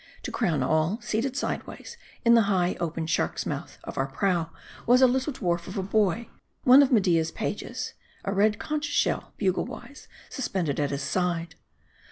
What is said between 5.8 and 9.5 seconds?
boy, one of Me dia's pages, a red conch shell,